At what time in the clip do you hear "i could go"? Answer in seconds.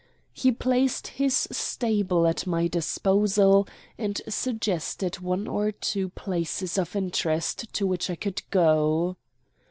8.09-9.17